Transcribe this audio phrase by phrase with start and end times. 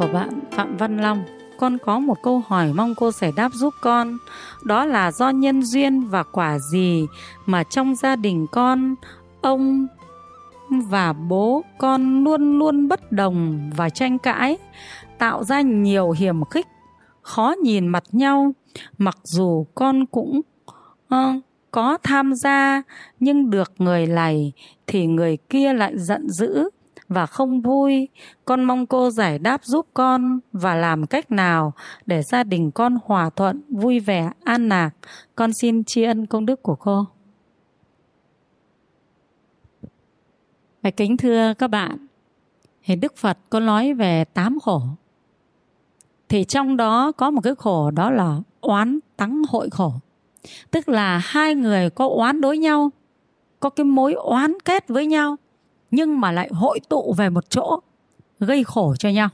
[0.00, 1.24] của bạn Phạm Văn Long.
[1.56, 4.18] Con có một câu hỏi mong cô giải đáp giúp con.
[4.64, 7.06] Đó là do nhân duyên và quả gì
[7.46, 8.94] Mà trong gia đình con
[9.40, 9.86] Ông
[10.70, 14.58] và bố con luôn luôn bất đồng và tranh cãi
[15.18, 16.66] Tạo ra nhiều hiểm khích
[17.22, 18.52] Khó nhìn mặt nhau.
[18.98, 20.40] Mặc dù con cũng
[21.14, 22.82] uh, có tham gia
[23.20, 24.52] Nhưng được người này
[24.86, 26.68] thì người kia lại giận dữ
[27.10, 28.08] và không vui.
[28.44, 31.72] Con mong cô giải đáp giúp con và làm cách nào
[32.06, 34.90] để gia đình con hòa thuận, vui vẻ, an lạc.
[35.34, 37.06] Con xin tri ân công đức của cô.
[40.82, 42.06] bài kính thưa các bạn,
[42.84, 44.82] thì Đức Phật có nói về tám khổ.
[46.28, 49.92] Thì trong đó có một cái khổ đó là oán tắng hội khổ.
[50.70, 52.90] Tức là hai người có oán đối nhau,
[53.60, 55.36] có cái mối oán kết với nhau
[55.90, 57.80] nhưng mà lại hội tụ về một chỗ,
[58.40, 59.28] gây khổ cho nhau.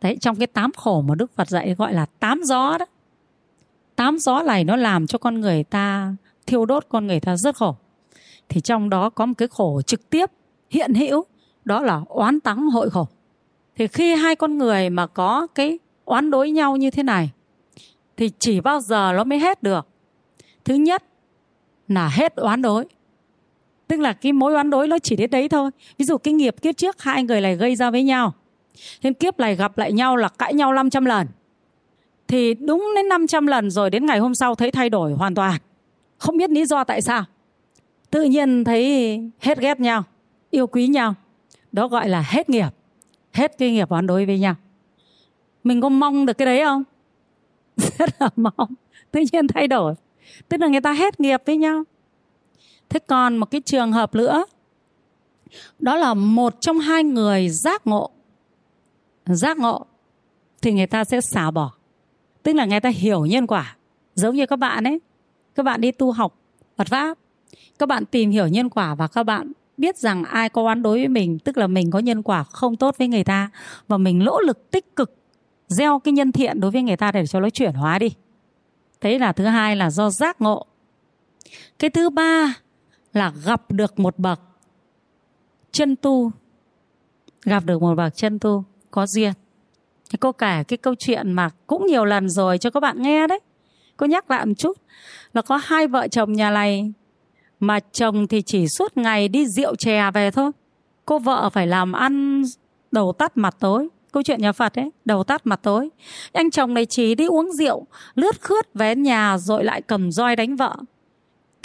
[0.00, 2.86] Đấy, trong cái tám khổ mà đức phật dạy gọi là tám gió đó.
[3.96, 6.14] Tám gió này nó làm cho con người ta
[6.46, 7.76] thiêu đốt, con người ta rất khổ.
[8.48, 10.30] Thì trong đó có một cái khổ trực tiếp,
[10.70, 11.24] hiện hữu,
[11.64, 13.08] đó là oán tắng hội khổ.
[13.76, 17.30] Thì khi hai con người mà có cái oán đối nhau như thế này,
[18.16, 19.86] thì chỉ bao giờ nó mới hết được.
[20.64, 21.04] Thứ nhất
[21.88, 22.84] là hết oán đối
[23.88, 25.70] tức là cái mối oán đối nó chỉ đến đấy thôi.
[25.98, 28.32] Ví dụ cái nghiệp kiếp trước, hai người này gây ra với nhau.
[29.02, 31.26] Nên kiếp này gặp lại nhau là cãi nhau 500 lần.
[32.28, 35.60] Thì đúng đến 500 lần rồi đến ngày hôm sau thấy thay đổi hoàn toàn.
[36.18, 37.24] Không biết lý do tại sao.
[38.10, 40.02] Tự nhiên thấy hết ghét nhau,
[40.50, 41.14] yêu quý nhau.
[41.72, 42.68] Đó gọi là hết nghiệp,
[43.32, 44.54] hết cái nghiệp oán đối với nhau.
[45.64, 46.84] Mình có mong được cái đấy không?
[47.98, 48.74] Rất là mong.
[49.10, 49.94] Tự nhiên thay đổi.
[50.48, 51.84] Tức là người ta hết nghiệp với nhau
[52.88, 54.44] thế còn một cái trường hợp nữa.
[55.78, 58.10] Đó là một trong hai người giác ngộ.
[59.26, 59.86] Giác ngộ
[60.62, 61.72] thì người ta sẽ xả bỏ.
[62.42, 63.76] Tức là người ta hiểu nhân quả.
[64.14, 65.00] Giống như các bạn ấy.
[65.54, 66.38] Các bạn đi tu học
[66.76, 67.18] Phật pháp.
[67.78, 70.98] Các bạn tìm hiểu nhân quả và các bạn biết rằng ai có oán đối
[70.98, 73.50] với mình, tức là mình có nhân quả không tốt với người ta,
[73.88, 75.16] và mình nỗ lực tích cực
[75.68, 78.14] gieo cái nhân thiện đối với người ta để cho nó chuyển hóa đi.
[79.00, 80.66] Thế là thứ hai là do giác ngộ.
[81.78, 82.54] Cái thứ ba
[83.16, 84.40] là gặp được một bậc
[85.72, 86.30] chân tu,
[87.44, 89.32] gặp được một bậc chân tu có duyên.
[90.20, 93.40] Cô kể cái câu chuyện mà cũng nhiều lần rồi cho các bạn nghe đấy.
[93.96, 94.78] Cô nhắc lại một chút
[95.32, 96.92] là có hai vợ chồng nhà này
[97.60, 100.50] mà chồng thì chỉ suốt ngày đi rượu chè về thôi.
[101.04, 102.42] Cô vợ phải làm ăn
[102.92, 103.88] đầu tắt mặt tối.
[104.12, 105.88] Câu chuyện nhà phật ấy, đầu tắt mặt tối.
[106.32, 110.36] Anh chồng này chỉ đi uống rượu, lướt khướt về nhà rồi lại cầm roi
[110.36, 110.76] đánh vợ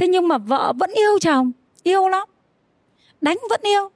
[0.01, 1.51] thế nhưng mà vợ vẫn yêu chồng,
[1.83, 2.27] yêu lắm.
[3.21, 3.89] Đánh vẫn yêu.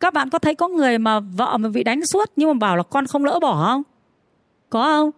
[0.00, 2.76] Các bạn có thấy có người mà vợ mà bị đánh suốt nhưng mà bảo
[2.76, 3.82] là con không lỡ bỏ không?
[4.70, 5.10] Có không?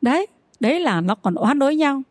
[0.00, 0.26] Đấy
[0.60, 2.02] đấy là nó còn oán đối nhau.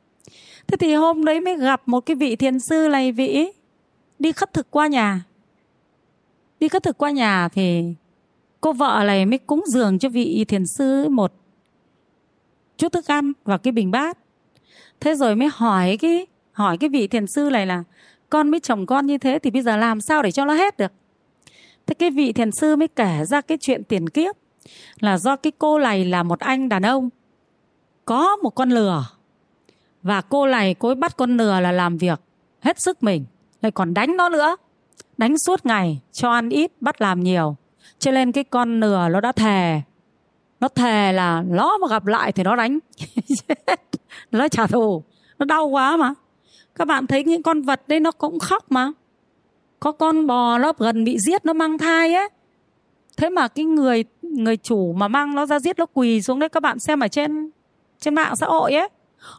[0.68, 3.52] Thế thì hôm đấy mới gặp một cái vị thiền sư này vị
[4.20, 5.24] đi khất thực qua nhà.
[6.60, 7.84] Đi khất thực qua nhà thì
[8.62, 11.34] cô vợ này mới cúng dường cho vị thiền sư một
[12.78, 14.18] chút thức ăn và cái bình bát
[15.00, 17.84] thế rồi mới hỏi cái hỏi cái vị thiền sư này là,
[18.30, 20.78] con mới chồng con như thế thì bây giờ làm sao để cho nó hết
[20.78, 20.92] được?
[21.88, 24.36] Thế cái vị thiền sư mới kể ra cái chuyện tiền kiếp,
[25.00, 27.10] là do cái cô này là một anh đàn ông,
[28.06, 29.06] có một con lừa.
[30.04, 32.22] Và cô này, cô ấy bắt con lừa là làm việc
[32.62, 33.26] hết sức mình,
[33.62, 34.56] lại còn đánh nó nữa.
[35.18, 37.56] Đánh suốt ngày, cho ăn ít, bắt làm nhiều.
[38.00, 39.82] Cho nên cái con lừa nó đã thề,
[40.60, 42.80] nó thề là nó mà gặp lại thì nó đánh.
[44.32, 45.04] nó trả thù,
[45.40, 46.14] nó đau quá mà.
[46.76, 48.92] Các bạn thấy những con vật đấy nó cũng khóc mà.
[49.80, 52.30] Có con bò nó gần bị giết nó mang thai ấy.
[53.18, 56.50] Thế mà cái người người chủ mà mang nó ra giết nó quỳ xuống đấy,
[56.50, 57.52] các bạn xem ở trên
[58.00, 58.90] trên mạng xã hội ấy.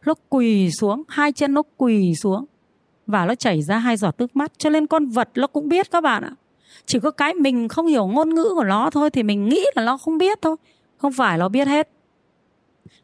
[0.06, 2.44] Nó quỳ xuống, hai chân nó quỳ xuống
[3.06, 4.52] và nó chảy ra hai giọt nước mắt.
[4.58, 6.32] Cho nên con vật nó cũng biết các bạn ạ.
[6.86, 9.84] Chỉ có cái mình không hiểu ngôn ngữ của nó thôi thì mình nghĩ là
[9.84, 10.56] nó không biết thôi.
[10.96, 11.88] Không phải nó biết hết.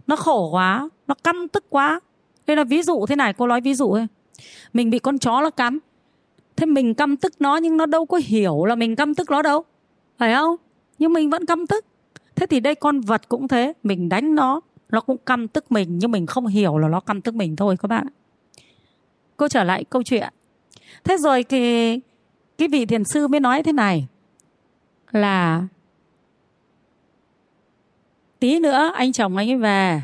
[0.07, 2.01] Nó khổ quá nó căm tức quá.
[2.47, 4.07] Đây là ví dụ thế này, cô nói ví dụ thôi.
[4.73, 5.79] Mình bị con chó nó cắn.
[6.57, 9.43] Thế mình căm tức nó nhưng nó đâu có hiểu là mình căm tức nó
[9.43, 9.65] đâu.
[10.19, 10.57] Phải không?
[10.99, 11.85] Nhưng mình vẫn căm tức.
[12.35, 13.73] Thế thì đây con vật cũng thế.
[13.83, 17.21] Mình đánh nó nó cũng căm tức mình nhưng mình không hiểu là nó căm
[17.21, 18.07] tức mình thôi các bạn
[19.39, 20.33] cô trở lại câu chuyện.
[21.05, 22.01] Thế rồi thì
[22.59, 24.07] cái vị thiền sư mới nói thế này
[25.11, 25.67] là,
[28.39, 30.03] tí nữa anh chồng anh ấy về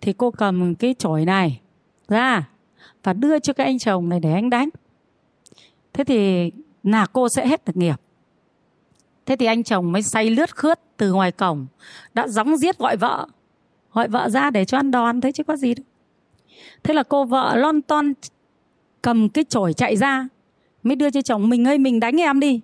[0.00, 1.60] thì cô cầm cái chổi này
[2.08, 2.48] ra
[3.02, 4.68] và đưa cho cái anh chồng này để anh đánh.
[5.92, 6.50] Thế thì
[6.82, 7.96] là cô sẽ hết được nghiệp.
[9.26, 11.66] Thế thì anh chồng mới say lướt khướt từ ngoài cổng,
[12.14, 13.26] đã gióng giết gọi vợ
[13.92, 15.84] gọi vợ ra để cho ăn đòn thế chứ có gì đâu.
[16.82, 18.12] Thế là cô vợ lon ton
[19.02, 20.28] cầm cái chổi chạy ra,
[20.82, 22.60] mới đưa cho chồng mình, ơi, mình đánh em đi.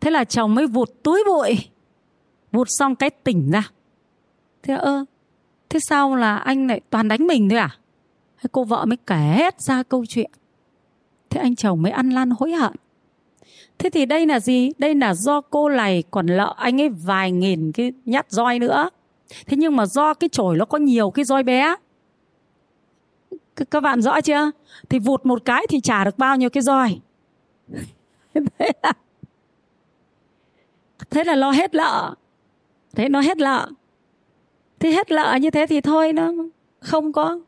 [0.00, 1.56] Thế là chồng mới vụt túi bụi,
[2.52, 3.70] vụt xong cái tỉnh ra.
[4.62, 5.04] Thế ơ
[5.68, 7.70] thế sao là anh lại toàn đánh mình thôi à?
[8.42, 10.30] Thế cô vợ mới kể hết ra câu chuyện?
[11.30, 12.72] Thế anh chồng mới ăn lan hối hận.
[13.78, 14.70] Thế thì đây là gì?
[14.78, 18.90] Đây là do cô này còn lợ anh ấy vài nghìn cái nhát roi nữa.
[19.46, 21.74] Thế nhưng mà do cái chổi nó có nhiều cái roi bé.
[23.56, 24.50] C- các bạn rõ chưa?
[24.88, 27.00] Thì vụt một cái thì trả được bao nhiêu cái roi?
[28.34, 28.92] Thế là
[31.10, 32.14] thế là lo hết lợ
[32.94, 33.70] thế nó hết lợ
[34.84, 36.32] thế hết lợ như thế thì thôi nó
[36.80, 37.40] không có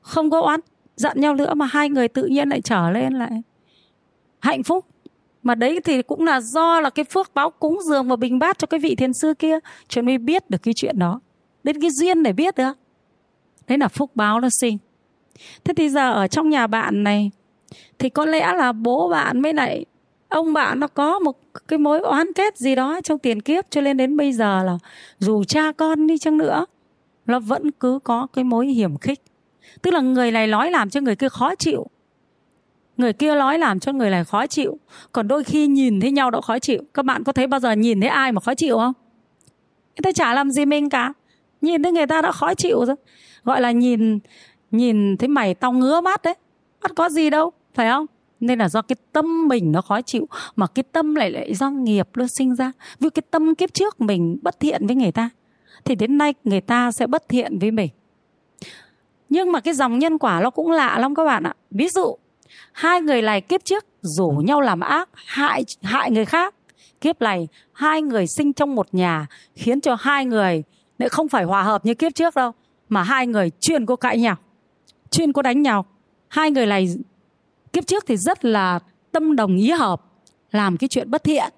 [0.00, 0.60] không có oán
[0.96, 3.42] giận nhau nữa mà hai người tự nhiên lại trở lên lại.
[4.40, 4.86] Hạnh phúc.
[5.42, 8.58] Mà đấy thì cũng là do là cái phước báo cúng dường và bình bát
[8.58, 9.58] cho cái vị thiên sư kia
[9.88, 11.20] cho mới biết được cái chuyện đó.
[11.64, 12.72] Đến cái duyên để biết được.
[13.68, 14.78] Đấy là phúc báo nó sinh.
[15.64, 17.30] Thế thì giờ ở trong nhà bạn này,
[17.98, 19.84] thì có lẽ là bố bạn mới lại
[20.32, 21.36] ông bạn nó có một
[21.68, 24.78] cái mối oán kết gì đó trong tiền kiếp cho nên đến bây giờ là
[25.18, 26.66] dù cha con đi chăng nữa,
[27.26, 29.20] nó vẫn cứ có cái mối hiểm khích.
[29.82, 31.86] Tức là người này nói làm cho người kia khó chịu.
[32.96, 34.78] Người kia nói làm cho người này khó chịu.
[35.12, 36.82] Còn đôi khi nhìn thấy nhau đã khó chịu.
[36.94, 38.92] Các bạn có thấy bao giờ nhìn thấy ai mà khó chịu không?
[39.96, 41.12] Người ta chả làm gì mình cả.
[41.60, 42.96] Nhìn thấy người ta đã khó chịu rồi.
[43.44, 44.18] Gọi là nhìn
[44.70, 46.34] nhìn thấy mày tao ngứa mắt đấy.
[46.82, 48.06] Mắt có gì đâu, phải không?
[48.42, 51.70] Nên là do cái tâm mình nó khó chịu, mà cái tâm lại lại do
[51.70, 52.72] nghiệp nó sinh ra.
[53.00, 55.30] Vì cái tâm kiếp trước mình bất thiện với người ta,
[55.84, 57.90] thì đến nay người ta sẽ bất thiện với mình.
[59.28, 61.54] Nhưng mà cái dòng nhân quả nó cũng lạ lắm các bạn ạ.
[61.70, 62.16] Ví dụ,
[62.72, 66.54] hai người này kiếp trước rủ nhau làm ác, hại hại người khác.
[67.00, 70.62] Kiếp này, hai người sinh trong một nhà, khiến cho hai người
[70.98, 72.52] lại không phải hòa hợp như kiếp trước đâu,
[72.88, 74.36] mà hai người chuyên có cãi nhau,
[75.10, 75.84] chuyên có đánh nhau.
[76.28, 76.94] Hai người này
[77.72, 78.78] kiếp trước thì rất là
[79.12, 80.02] tâm đồng ý hợp,
[80.50, 81.52] làm cái chuyện bất thiện.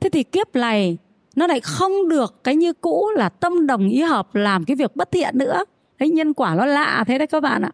[0.00, 0.98] Thế thì kiếp này,
[1.36, 4.96] nó lại không được cái như cũ là tâm đồng ý hợp làm cái việc
[4.96, 5.64] bất thiện nữa.
[5.98, 7.70] Đấy, nhân quả nó lạ thế đấy các bạn ạ.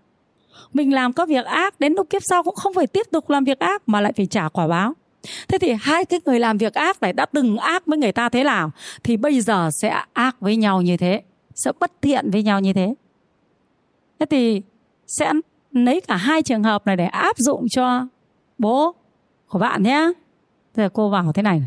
[0.73, 3.45] Mình làm có việc ác, đến lúc kiếp sau cũng không phải tiếp tục làm
[3.45, 4.95] việc ác mà lại phải trả quả báo.
[5.49, 8.29] Thế thì hai cái người làm việc ác này đã từng ác với người ta
[8.29, 8.71] thế nào,
[9.03, 11.23] thì bây giờ sẽ ác với nhau như thế,
[11.55, 12.95] sẽ bất thiện với nhau như thế.
[14.19, 14.63] Thế thì
[15.07, 15.33] sẽ
[15.73, 18.06] lấy cả hai trường hợp này để áp dụng cho
[18.59, 18.94] bố
[19.49, 20.12] của bạn nhé.
[20.75, 21.62] Giờ cô vào thế này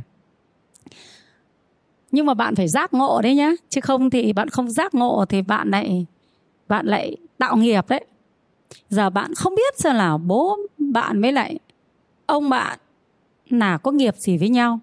[2.11, 5.25] nhưng mà bạn phải giác ngộ đấy nhé chứ không thì bạn không giác ngộ
[5.29, 6.05] thì bạn lại
[6.67, 8.05] bạn lại tạo nghiệp đấy.
[8.89, 11.59] Giờ bạn không biết xem là bố bạn với lại
[12.25, 12.79] ông bạn
[13.49, 14.79] là có nghiệp gì với nhau.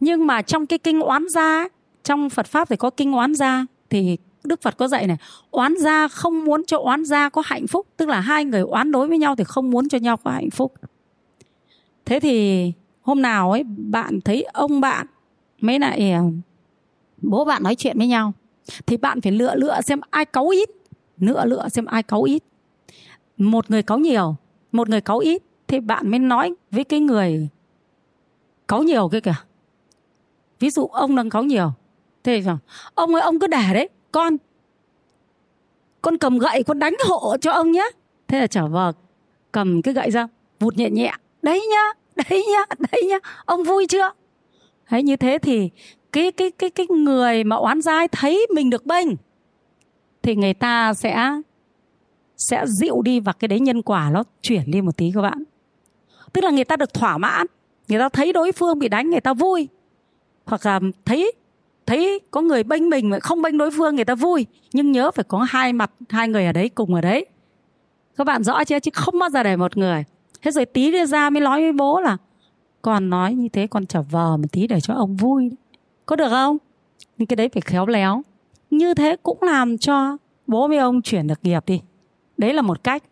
[0.00, 1.68] Nhưng mà trong cái kinh oán gia,
[2.02, 5.16] trong Phật pháp thì có kinh oán gia, thì Đức Phật có dạy này,
[5.50, 8.92] oán gia không muốn cho oán gia có hạnh phúc, tức là hai người oán
[8.92, 10.74] đối với nhau thì không muốn cho nhau có hạnh phúc.
[12.04, 15.06] Thế thì hôm nào ấy, bạn thấy ông bạn
[15.60, 16.22] mấy lại à,
[17.22, 18.32] bố bạn nói chuyện với nhau,
[18.86, 20.70] thì bạn phải lựa lựa xem ai cáu ít,
[21.18, 22.42] lựa lựa xem ai cáu ít.
[23.36, 24.36] Một người cáu nhiều,
[24.72, 27.48] một người cáu ít thì bạn mới nói với cái người
[28.68, 29.34] cáu nhiều kia kìa.
[30.60, 31.72] Ví dụ ông đang cáu nhiều,
[32.24, 32.50] thế thì
[32.94, 34.36] ông ơi, ông cứ để đấy con.
[36.02, 37.90] Con cầm gậy, con đánh hộ cho ông nhé
[38.28, 38.92] thế là trở vợ
[39.52, 40.28] cầm cái gậy ra,
[40.60, 41.12] vụt nhẹ nhẹ.
[41.42, 41.92] Đấy nhá
[42.28, 44.10] đấy nhá đấy nhá, ông vui chưa?
[44.90, 45.70] Đấy như thế thì
[46.12, 49.08] cái cái cái cái người mà oán dai thấy mình được bênh,
[50.22, 51.30] thì người ta sẽ
[52.36, 55.44] sẽ dịu đi và cái đấy nhân quả nó chuyển đi một tí các bạn.
[56.32, 57.46] Tức là người ta được thỏa mãn,
[57.88, 59.68] người ta thấy đối phương bị đánh, người ta vui.
[60.44, 61.32] Hoặc là thấy
[61.86, 65.10] thấy có người bênh mình mà không bênh đối phương người ta vui, nhưng nhớ
[65.10, 67.26] phải có hai mặt, hai người ở đấy cùng ở đấy.
[68.16, 68.78] Các bạn rõ chưa?
[68.78, 70.04] Chứ không bao giờ để một người.
[70.42, 72.16] Thế rồi tí đưa ra mới nói với bố là,
[72.82, 75.50] con nói như thế, con trở vờ một tí để cho ông vui.
[76.06, 76.58] Có được không?
[77.18, 78.22] Nhưng cái đấy phải khéo léo.
[78.70, 81.80] Như thế cũng làm cho bố với ông chuyển được nghiệp đi.
[82.36, 83.02] Đấy là một cách.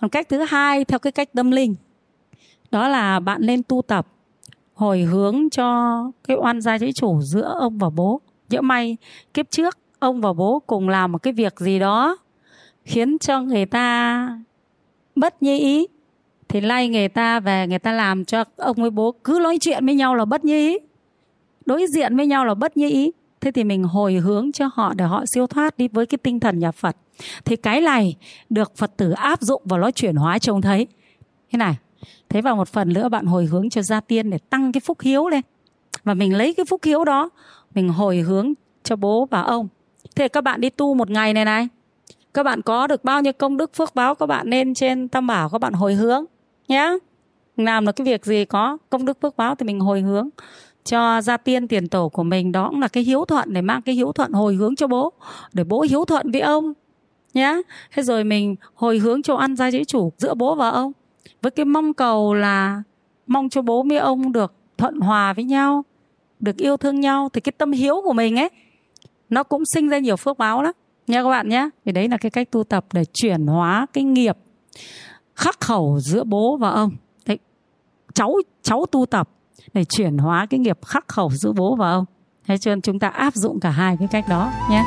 [0.00, 1.74] Còn cách thứ hai, theo cái cách tâm linh.
[2.70, 4.06] Đó là bạn nên tu tập
[4.76, 8.20] hồi hướng cho cái oan gia trái chủ giữa ông và bố.
[8.48, 8.96] Nhỡ may,
[9.34, 12.16] kiếp trước, ông và bố cùng làm một cái việc gì đó
[12.84, 14.28] khiến cho người ta
[15.16, 15.86] bất như ý.
[16.48, 19.86] Thì lay người ta về, người ta làm cho ông với bố cứ nói chuyện
[19.86, 20.78] với nhau là bất như ý,
[21.66, 23.12] đối diện với nhau là bất như ý.
[23.40, 26.40] Thế thì mình hồi hướng cho họ để họ siêu thoát đi với cái tinh
[26.40, 26.96] thần nhà Phật.
[27.44, 28.16] Thì cái này
[28.50, 30.86] được Phật tử áp dụng và nó chuyển hóa trông thấy.
[31.52, 31.76] Thế này
[32.28, 34.98] thế vào một phần nữa bạn hồi hướng cho gia tiên để tăng cái phúc
[35.00, 35.40] hiếu lên.
[36.04, 37.30] Và mình lấy cái phúc hiếu đó,
[37.74, 39.68] mình hồi hướng cho bố và ông.
[40.16, 41.68] Thế các bạn đi tu một ngày này này.
[42.34, 45.26] Các bạn có được bao nhiêu công đức phước báo các bạn nên trên tam
[45.26, 46.24] bảo các bạn hồi hướng
[46.68, 46.98] nhé
[47.56, 50.28] làm được cái việc gì có công đức phước báo thì mình hồi hướng
[50.84, 52.52] cho gia tiên tiền tổ của mình.
[52.52, 55.12] Đó cũng là cái hiếu thuận để mang cái hiếu thuận hồi hướng cho bố,
[55.52, 56.72] để bố hiếu thuận với ông
[57.34, 57.62] nhé
[57.92, 60.92] thế rồi mình hồi hướng cho ăn gia dĩ chủ giữa bố và ông
[61.42, 62.82] với cái mong cầu là
[63.26, 65.84] mong cho bố mẹ ông được thuận hòa với nhau
[66.40, 68.50] được yêu thương nhau thì cái tâm hiếu của mình ấy
[69.30, 70.72] nó cũng sinh ra nhiều phước báo lắm.
[71.06, 71.68] Nha các bạn nhé.
[71.84, 74.36] Thì đấy là cái cách tu tập để chuyển hóa cái nghiệp
[75.34, 76.90] khắc khẩu giữa bố và ông.
[77.26, 77.38] Đấy,
[78.14, 79.28] cháu cháu tu tập
[79.72, 82.04] để chuyển hóa cái nghiệp khắc khẩu giữa bố và ông.
[82.46, 84.82] Thế cho nên chúng ta áp dụng cả hai cái cách đó nhé.